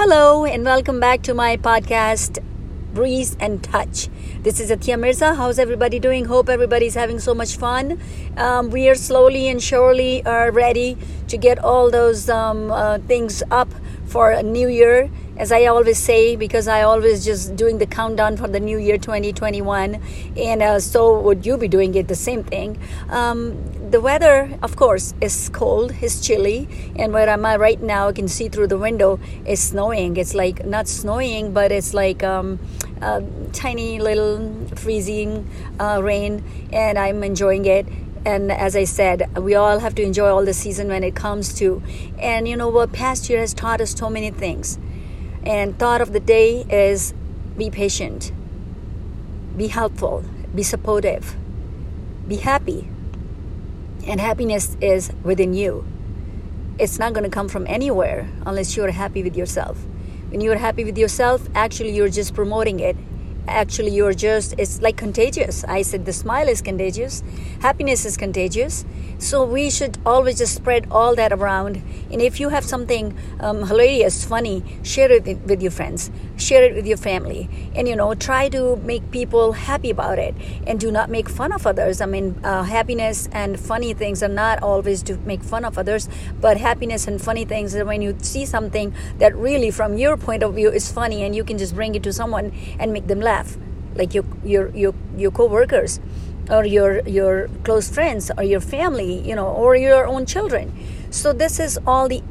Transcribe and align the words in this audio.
Hello, 0.00 0.44
and 0.44 0.64
welcome 0.64 1.00
back 1.00 1.22
to 1.22 1.34
my 1.34 1.56
podcast, 1.56 2.38
Breeze 2.94 3.36
and 3.40 3.60
Touch. 3.64 4.08
This 4.44 4.60
is 4.60 4.70
Atia 4.70 4.96
Mirza. 4.96 5.34
How's 5.34 5.58
everybody 5.58 5.98
doing? 5.98 6.26
Hope 6.26 6.48
everybody's 6.48 6.94
having 6.94 7.18
so 7.18 7.34
much 7.34 7.56
fun. 7.56 8.00
Um, 8.36 8.70
we 8.70 8.88
are 8.88 8.94
slowly 8.94 9.48
and 9.48 9.60
surely 9.60 10.24
are 10.24 10.52
ready 10.52 10.96
to 11.26 11.36
get 11.36 11.58
all 11.58 11.90
those 11.90 12.30
um, 12.30 12.70
uh, 12.70 12.98
things 13.08 13.42
up 13.50 13.74
for 14.06 14.30
a 14.30 14.40
new 14.40 14.68
year 14.68 15.10
as 15.38 15.52
I 15.52 15.66
always 15.66 15.98
say, 15.98 16.34
because 16.34 16.66
I 16.66 16.82
always 16.82 17.24
just 17.24 17.54
doing 17.54 17.78
the 17.78 17.86
countdown 17.86 18.36
for 18.36 18.48
the 18.48 18.58
new 18.58 18.76
year 18.76 18.98
2021, 18.98 20.02
and 20.36 20.62
uh, 20.62 20.80
so 20.80 21.20
would 21.20 21.46
you 21.46 21.56
be 21.56 21.68
doing 21.68 21.94
it 21.94 22.08
the 22.08 22.16
same 22.16 22.42
thing. 22.42 22.76
Um, 23.08 23.56
the 23.90 24.00
weather, 24.00 24.58
of 24.62 24.74
course, 24.74 25.14
is 25.20 25.48
cold, 25.50 25.94
it's 26.02 26.20
chilly, 26.20 26.68
and 26.96 27.12
where 27.12 27.28
am 27.28 27.46
I 27.46 27.56
right 27.56 27.80
now? 27.80 28.08
I 28.08 28.12
can 28.12 28.26
see 28.26 28.48
through 28.48 28.66
the 28.66 28.78
window. 28.78 29.20
It's 29.46 29.62
snowing. 29.62 30.16
It's 30.16 30.34
like 30.34 30.66
not 30.66 30.88
snowing, 30.88 31.52
but 31.52 31.70
it's 31.70 31.94
like 31.94 32.24
um, 32.24 32.58
tiny 33.52 34.00
little 34.00 34.66
freezing 34.74 35.48
uh, 35.78 36.00
rain, 36.02 36.42
and 36.72 36.98
I'm 36.98 37.22
enjoying 37.22 37.64
it 37.64 37.86
and 38.26 38.50
as 38.50 38.74
i 38.74 38.82
said 38.82 39.30
we 39.38 39.54
all 39.54 39.78
have 39.78 39.94
to 39.94 40.02
enjoy 40.02 40.26
all 40.26 40.44
the 40.44 40.52
season 40.52 40.88
when 40.88 41.04
it 41.04 41.14
comes 41.14 41.54
to 41.54 41.80
and 42.18 42.48
you 42.48 42.56
know 42.56 42.68
what 42.68 42.92
past 42.92 43.30
year 43.30 43.38
has 43.38 43.54
taught 43.54 43.80
us 43.80 43.94
so 43.94 44.10
many 44.10 44.28
things 44.28 44.76
and 45.44 45.78
thought 45.78 46.00
of 46.00 46.12
the 46.12 46.20
day 46.20 46.64
is 46.70 47.14
be 47.56 47.70
patient, 47.70 48.32
be 49.56 49.68
helpful, 49.68 50.24
be 50.54 50.62
supportive, 50.62 51.36
be 52.26 52.36
happy. 52.36 52.88
And 54.06 54.20
happiness 54.20 54.76
is 54.80 55.12
within 55.22 55.54
you. 55.54 55.84
It's 56.78 56.98
not 56.98 57.12
going 57.12 57.24
to 57.24 57.30
come 57.30 57.48
from 57.48 57.66
anywhere 57.66 58.28
unless 58.46 58.76
you're 58.76 58.90
happy 58.90 59.22
with 59.22 59.36
yourself. 59.36 59.76
When 60.30 60.40
you're 60.40 60.56
happy 60.56 60.84
with 60.84 60.96
yourself, 60.96 61.48
actually, 61.54 61.94
you're 61.94 62.08
just 62.08 62.34
promoting 62.34 62.80
it 62.80 62.96
actually 63.48 63.90
you're 63.90 64.12
just 64.12 64.54
it's 64.58 64.80
like 64.82 64.96
contagious 64.96 65.64
i 65.64 65.82
said 65.82 66.04
the 66.04 66.12
smile 66.12 66.48
is 66.48 66.60
contagious 66.60 67.22
happiness 67.60 68.04
is 68.04 68.16
contagious 68.16 68.84
so 69.18 69.44
we 69.44 69.68
should 69.68 69.98
always 70.06 70.38
just 70.38 70.54
spread 70.54 70.86
all 70.90 71.14
that 71.16 71.32
around. 71.32 71.82
And 72.10 72.22
if 72.22 72.38
you 72.38 72.50
have 72.50 72.64
something 72.64 73.16
um, 73.40 73.66
hilarious 73.66 74.24
funny 74.24 74.62
share 74.82 75.10
it 75.10 75.24
with 75.44 75.60
your 75.60 75.72
friends. 75.72 76.10
Share 76.36 76.62
it 76.62 76.74
with 76.74 76.86
your 76.86 76.96
family. 76.96 77.50
And 77.74 77.88
you 77.88 77.96
know 77.96 78.14
try 78.14 78.48
to 78.50 78.76
make 78.76 79.10
people 79.10 79.52
happy 79.52 79.90
about 79.90 80.18
it. 80.18 80.34
And 80.66 80.78
do 80.78 80.92
not 80.92 81.10
make 81.10 81.28
fun 81.28 81.52
of 81.52 81.66
others. 81.66 82.00
I 82.00 82.06
mean 82.06 82.38
uh, 82.44 82.62
happiness 82.62 83.28
and 83.32 83.58
funny 83.58 83.92
things 83.92 84.22
are 84.22 84.28
not 84.28 84.62
always 84.62 85.02
to 85.04 85.16
make 85.18 85.42
fun 85.42 85.64
of 85.64 85.78
others. 85.78 86.08
But 86.40 86.56
happiness 86.56 87.08
and 87.08 87.20
funny 87.20 87.44
things 87.44 87.74
are 87.74 87.84
when 87.84 88.02
you 88.02 88.16
see 88.22 88.46
something 88.46 88.94
that 89.18 89.34
really 89.36 89.70
from 89.70 89.98
your 89.98 90.16
point 90.16 90.42
of 90.42 90.54
view 90.54 90.70
is 90.70 90.90
funny 90.90 91.24
and 91.24 91.34
you 91.34 91.44
can 91.44 91.58
just 91.58 91.74
bring 91.74 91.94
it 91.94 92.02
to 92.04 92.12
someone 92.12 92.52
and 92.78 92.92
make 92.92 93.08
them 93.08 93.20
laugh 93.20 93.56
like 93.94 94.14
your 94.14 94.24
your 94.44 94.70
your 94.70 94.94
your 95.16 95.30
co-workers, 95.30 96.00
or 96.50 96.64
your 96.64 97.00
your 97.08 97.48
close 97.64 97.88
friends, 97.88 98.30
or 98.36 98.44
your 98.44 98.60
family, 98.60 99.20
you 99.28 99.34
know, 99.34 99.48
or 99.48 99.76
your 99.76 100.06
own 100.06 100.26
children. 100.26 100.72
So 101.10 101.32
this 101.32 101.58
is 101.60 101.78
all 101.86 102.08
the 102.08 102.22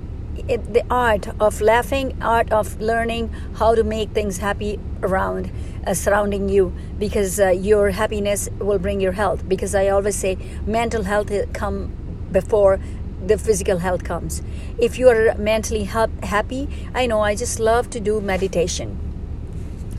the 0.47 0.83
art 0.89 1.27
of 1.39 1.61
laughing, 1.61 2.17
art 2.21 2.51
of 2.51 2.79
learning 2.79 3.29
how 3.55 3.75
to 3.75 3.83
make 3.83 4.11
things 4.11 4.37
happy 4.37 4.79
around 5.01 5.51
uh, 5.85 5.93
surrounding 5.93 6.47
you 6.49 6.73
because 6.99 7.39
uh, 7.39 7.49
your 7.49 7.91
happiness 7.91 8.47
will 8.59 8.79
bring 8.79 9.01
your 9.01 9.13
health. 9.13 9.47
Because 9.47 9.73
i 9.75 9.87
always 9.87 10.15
say 10.15 10.37
mental 10.65 11.03
health 11.03 11.31
come 11.53 11.91
before 12.31 12.79
the 13.25 13.37
physical 13.37 13.79
health 13.79 14.03
comes. 14.03 14.41
If 14.77 14.99
you 14.99 15.09
are 15.09 15.33
mentally 15.35 15.85
ha- 15.85 16.07
happy 16.23 16.69
i 16.93 17.05
know 17.05 17.21
i 17.21 17.35
just 17.35 17.59
love 17.59 17.89
to 17.89 17.99
do 17.99 18.21
meditation 18.21 19.06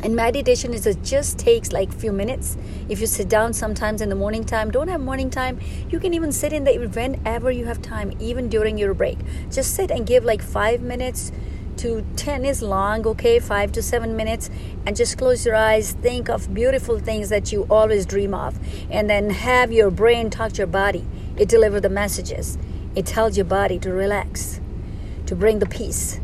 and 0.02 0.14
meditation 0.14 0.72
is 0.72 0.84
just 1.02 1.38
takes 1.38 1.72
like 1.72 1.92
few 1.92 2.12
minutes. 2.12 2.56
If 2.88 3.00
you 3.00 3.06
sit 3.06 3.28
down 3.28 3.52
sometimes 3.52 4.00
in 4.00 4.08
the 4.08 4.14
morning 4.14 4.44
time 4.44 4.70
don't 4.70 4.88
have 4.88 5.00
morning 5.00 5.30
time 5.30 5.58
you 5.90 5.98
can 5.98 6.14
even 6.14 6.32
sit 6.32 6.52
in 6.52 6.64
the 6.64 6.78
whenever 6.78 7.50
you 7.50 7.64
have 7.66 7.82
time 7.82 8.12
even 8.18 8.48
during 8.48 8.78
your 8.78 8.94
break. 8.94 9.18
Just 9.50 9.74
sit 9.74 9.90
and 9.90 10.06
give 10.06 10.24
like 10.24 10.42
five 10.42 10.80
minutes 10.80 11.32
to 11.78 12.04
10 12.16 12.44
is 12.44 12.60
long 12.62 13.06
okay? 13.06 13.38
5 13.38 13.72
to 13.72 13.82
7 13.82 14.16
minutes 14.16 14.50
and 14.86 14.96
just 14.96 15.16
close 15.16 15.46
your 15.46 15.54
eyes 15.54 15.92
think 15.92 16.28
of 16.28 16.52
beautiful 16.52 16.98
things 16.98 17.28
that 17.28 17.52
you 17.52 17.66
always 17.70 18.06
dream 18.06 18.34
of. 18.34 18.58
And 18.90 19.08
then 19.08 19.30
have 19.30 19.72
your 19.72 19.90
brain 19.90 20.30
talk 20.30 20.52
to 20.52 20.58
your 20.58 20.66
body. 20.66 21.06
It 21.36 21.48
delivers 21.48 21.82
the 21.82 21.88
messages. 21.88 22.58
It 22.96 23.06
tells 23.06 23.36
your 23.36 23.46
body 23.46 23.78
to 23.80 23.92
relax 23.92 24.60
to 25.26 25.36
bring 25.36 25.58
the 25.58 25.66
peace 25.66 26.20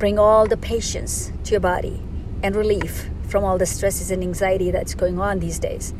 bring 0.00 0.18
all 0.18 0.46
the 0.46 0.56
patience 0.56 1.30
to 1.44 1.52
your 1.52 1.60
body 1.60 2.02
and 2.42 2.56
relief 2.56 3.08
from 3.28 3.44
all 3.44 3.58
the 3.58 3.66
stresses 3.66 4.10
and 4.10 4.22
anxiety 4.22 4.70
that's 4.70 4.94
going 4.94 5.18
on 5.18 5.40
these 5.40 5.58
days. 5.58 5.94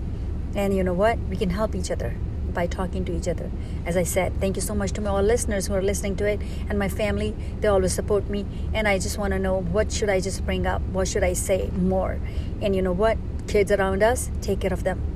And 0.55 0.77
you 0.77 0.83
know 0.83 0.93
what? 0.93 1.19
We 1.29 1.37
can 1.37 1.51
help 1.51 1.75
each 1.75 1.91
other 1.91 2.17
by 2.53 2.67
talking 2.67 3.05
to 3.05 3.17
each 3.17 3.29
other. 3.29 3.51
As 3.87 3.97
I 3.97 4.03
said, 4.03 4.41
thank 4.41 4.57
you 4.57 4.63
so 4.63 4.75
much 4.75 4.93
to 4.93 5.01
my 5.01 5.11
all 5.11 5.23
listeners 5.23 5.67
who 5.69 5.75
are 5.75 5.83
listening 5.83 6.17
to 6.17 6.27
it 6.27 6.41
and 6.69 6.79
my 6.79 6.89
family. 6.89 7.35
They 7.61 7.69
always 7.69 7.93
support 7.93 8.29
me. 8.29 8.47
And 8.75 8.89
I 8.89 8.99
just 8.99 9.19
want 9.19 9.33
to 9.33 9.39
know 9.39 9.61
what 9.61 9.93
should 9.93 10.11
I 10.11 10.21
just 10.21 10.45
bring 10.45 10.67
up? 10.67 10.83
What 10.93 11.07
should 11.07 11.23
I 11.23 11.35
say 11.35 11.71
more? 11.77 12.19
And 12.61 12.75
you 12.75 12.83
know 12.83 12.93
what? 12.93 13.19
Kids 13.47 13.71
around 13.71 14.03
us, 14.03 14.31
take 14.41 14.61
care 14.61 14.73
of 14.73 14.85
them 14.85 15.10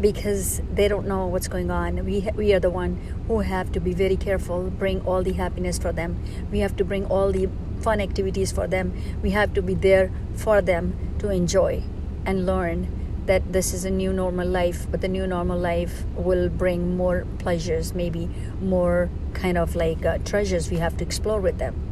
because 0.00 0.60
they 0.72 0.88
don't 0.88 1.06
know 1.06 1.26
what's 1.26 1.48
going 1.48 1.70
on. 1.70 2.04
We, 2.04 2.28
we 2.34 2.52
are 2.54 2.60
the 2.60 2.70
one 2.70 3.00
who 3.28 3.40
have 3.40 3.72
to 3.72 3.80
be 3.80 3.94
very 3.94 4.16
careful, 4.16 4.70
bring 4.70 5.00
all 5.02 5.22
the 5.22 5.32
happiness 5.32 5.78
for 5.78 5.92
them. 5.92 6.22
We 6.50 6.58
have 6.60 6.76
to 6.76 6.84
bring 6.84 7.06
all 7.06 7.32
the 7.32 7.48
fun 7.80 8.00
activities 8.00 8.52
for 8.52 8.66
them. 8.66 8.92
We 9.22 9.30
have 9.30 9.54
to 9.54 9.62
be 9.62 9.74
there 9.74 10.10
for 10.34 10.60
them 10.60 11.16
to 11.18 11.30
enjoy 11.30 11.82
and 12.24 12.46
learn 12.46 12.88
that 13.26 13.52
this 13.52 13.72
is 13.72 13.84
a 13.84 13.90
new 13.90 14.12
normal 14.12 14.46
life, 14.46 14.86
but 14.90 15.00
the 15.00 15.08
new 15.08 15.26
normal 15.26 15.58
life 15.58 16.04
will 16.14 16.48
bring 16.48 16.96
more 16.96 17.26
pleasures, 17.38 17.92
maybe 17.92 18.28
more 18.60 19.10
kind 19.34 19.58
of 19.58 19.74
like 19.74 20.04
uh, 20.04 20.18
treasures 20.18 20.70
we 20.70 20.76
have 20.76 20.96
to 20.96 21.04
explore 21.04 21.40
with 21.40 21.58
them 21.58 21.85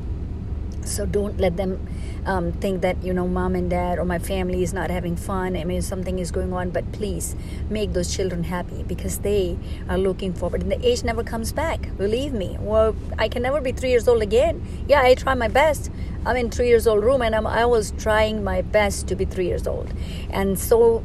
so 0.85 1.07
don't 1.07 1.39
let 1.39 1.57
them 1.57 1.87
um, 2.27 2.53
think 2.53 2.83
that 2.83 3.03
you 3.03 3.13
know 3.13 3.27
mom 3.27 3.55
and 3.55 3.71
dad 3.71 3.99
or 3.99 4.05
my 4.05 4.19
family 4.19 4.63
is 4.63 4.73
not 4.73 4.91
having 4.91 5.17
fun. 5.17 5.57
I 5.57 5.65
mean 5.65 5.83
something 5.83 6.19
is 6.19 6.31
going 6.31 6.53
on. 6.53 6.71
But 6.71 6.91
please 6.93 7.37
make 7.71 7.93
those 7.93 8.15
children 8.15 8.45
happy 8.45 8.83
because 8.83 9.19
they 9.19 9.59
are 9.89 9.99
looking 9.99 10.33
forward. 10.33 10.63
And 10.63 10.73
the 10.73 10.87
age 10.87 11.05
never 11.05 11.23
comes 11.23 11.53
back 11.53 11.97
believe 11.97 12.33
me. 12.33 12.57
Well 12.61 12.97
i 13.19 13.29
can 13.29 13.43
never 13.43 13.61
be 13.61 13.73
three 13.73 13.91
years 13.91 14.09
old 14.09 14.23
again. 14.23 14.67
Yeah 14.89 15.03
i 15.03 15.15
try 15.15 15.35
my 15.35 15.49
best. 15.49 15.91
I'm 16.27 16.37
in 16.37 16.51
three 16.51 16.69
years 16.69 16.87
old 16.87 17.05
room 17.05 17.23
and 17.23 17.35
I'm, 17.35 17.47
i 17.47 17.67
was 17.67 17.93
trying 17.99 18.43
my 18.43 18.63
best 18.63 19.09
to 19.09 19.17
be 19.17 19.25
three 19.25 19.47
years 19.47 19.67
old. 19.67 19.93
And 20.31 20.59
so 20.59 21.05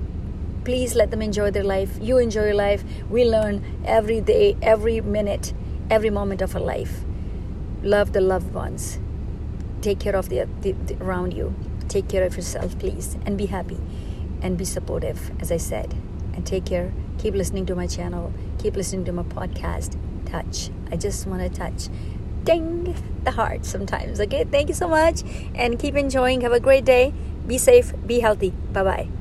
please 0.63 0.95
let 0.95 1.11
them 1.11 1.21
enjoy 1.21 1.51
their 1.51 1.63
life. 1.63 1.97
You 2.01 2.17
enjoy 2.17 2.45
your 2.45 2.53
life. 2.53 2.83
We 3.09 3.25
learn 3.25 3.63
every 3.85 4.21
day 4.21 4.57
every 4.61 5.01
minute 5.01 5.53
every 5.89 6.11
moment 6.11 6.41
of 6.41 6.55
our 6.55 6.61
life. 6.61 7.03
Love 7.81 8.13
the 8.13 8.21
loved 8.21 8.53
ones 8.53 8.99
take 9.81 9.99
care 9.99 10.15
of 10.15 10.29
the, 10.29 10.47
the, 10.61 10.71
the, 10.73 10.95
around 11.03 11.33
you. 11.33 11.55
Take 11.87 12.07
care 12.07 12.23
of 12.23 12.35
yourself 12.35 12.77
please 12.77 13.17
and 13.25 13.37
be 13.37 13.47
happy 13.47 13.79
and 14.41 14.57
be 14.57 14.65
supportive 14.65 15.31
as 15.41 15.51
i 15.51 15.57
said. 15.57 15.93
And 16.33 16.45
take 16.45 16.65
care. 16.65 16.93
Keep 17.17 17.33
listening 17.33 17.65
to 17.65 17.75
my 17.75 17.87
channel. 17.87 18.31
Keep 18.59 18.75
listening 18.75 19.03
to 19.05 19.11
my 19.11 19.23
podcast. 19.23 19.97
Touch. 20.25 20.69
I 20.91 20.95
just 20.95 21.27
want 21.27 21.41
to 21.41 21.49
touch. 21.49 21.89
Ding! 22.43 22.95
The 23.23 23.31
heart 23.31 23.65
sometimes 23.65 24.21
okay? 24.21 24.45
Thank 24.45 24.69
you 24.69 24.75
so 24.75 24.87
much 24.87 25.23
and 25.53 25.77
keep 25.77 25.95
enjoying. 25.95 26.41
Have 26.41 26.53
a 26.53 26.59
great 26.59 26.85
day. 26.85 27.13
Be 27.45 27.57
safe. 27.57 27.93
Be 28.05 28.19
healthy. 28.21 28.51
Bye 28.71 28.83
bye 28.83 29.18